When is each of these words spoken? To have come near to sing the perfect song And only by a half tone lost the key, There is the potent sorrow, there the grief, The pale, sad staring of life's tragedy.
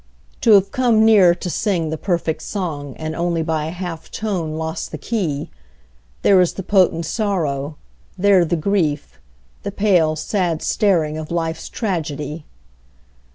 To 0.41 0.53
have 0.53 0.71
come 0.71 1.05
near 1.05 1.35
to 1.35 1.47
sing 1.47 1.91
the 1.91 1.95
perfect 1.99 2.41
song 2.41 2.95
And 2.97 3.15
only 3.15 3.43
by 3.43 3.65
a 3.65 3.69
half 3.69 4.09
tone 4.09 4.55
lost 4.55 4.89
the 4.91 4.97
key, 4.97 5.51
There 6.23 6.41
is 6.41 6.53
the 6.53 6.63
potent 6.63 7.05
sorrow, 7.05 7.77
there 8.17 8.43
the 8.43 8.55
grief, 8.55 9.19
The 9.61 9.71
pale, 9.71 10.15
sad 10.15 10.63
staring 10.63 11.19
of 11.19 11.29
life's 11.29 11.69
tragedy. 11.69 12.45